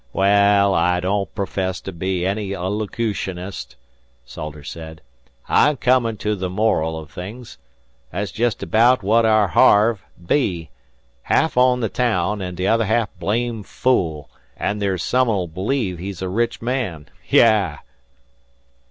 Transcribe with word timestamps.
"Wal, 0.13 0.73
I 0.73 0.99
don't 0.99 1.31
profess 1.35 1.79
to 1.81 1.91
be 1.91 2.25
any 2.25 2.55
elocutionist," 2.55 3.75
Salters 4.25 4.67
said. 4.71 5.01
"I'm 5.47 5.77
comin' 5.77 6.17
to 6.17 6.35
the 6.35 6.49
moral 6.49 6.95
o' 6.95 7.05
things. 7.05 7.59
That's 8.11 8.31
jest 8.31 8.63
abaout 8.63 9.03
what 9.03 9.27
aour 9.27 9.49
Harve 9.49 10.03
be! 10.25 10.71
Ha'af 11.29 11.55
on 11.55 11.81
the 11.81 11.87
taown, 11.89 12.41
an' 12.41 12.55
t'other 12.55 12.85
ha'af 12.85 13.09
blame 13.19 13.61
fool; 13.61 14.27
an' 14.57 14.79
there's 14.79 15.03
some'll 15.03 15.45
believe 15.47 15.99
he's 15.99 16.23
a 16.23 16.29
rich 16.29 16.63
man. 16.63 17.07
Yah!" 17.29 17.77